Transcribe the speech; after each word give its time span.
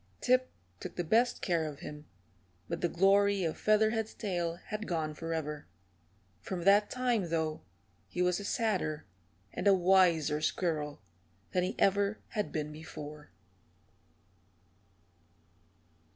Tip 0.19 0.49
took 0.79 0.95
the 0.95 1.03
best 1.03 1.35
of 1.35 1.41
care 1.43 1.65
of 1.67 1.81
him, 1.81 2.07
but 2.67 2.81
the 2.81 2.89
glory 2.89 3.43
of 3.43 3.55
Featherhead's 3.55 4.15
tail 4.15 4.55
had 4.55 4.87
gone 4.87 5.13
forever. 5.13 5.67
From 6.39 6.63
that 6.63 6.89
time, 6.89 7.29
though, 7.29 7.61
he 8.07 8.19
was 8.23 8.39
a 8.39 8.43
sadder 8.43 9.05
and 9.53 9.67
a 9.67 9.75
wiser 9.75 10.41
squirrel 10.41 11.03
than 11.51 11.61
he 11.63 11.75
ever 11.77 12.17
had 12.29 12.51
been 12.51 12.71
before. 12.71 13.29